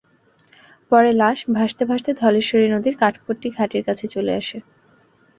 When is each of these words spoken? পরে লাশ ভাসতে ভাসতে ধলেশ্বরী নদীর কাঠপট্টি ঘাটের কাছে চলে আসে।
পরে 0.91 1.09
লাশ 1.13 1.37
ভাসতে 1.55 1.83
ভাসতে 1.89 2.11
ধলেশ্বরী 2.21 2.67
নদীর 2.73 2.95
কাঠপট্টি 3.01 3.49
ঘাটের 3.57 3.83
কাছে 3.87 4.05
চলে 4.15 4.33
আসে। 4.41 4.57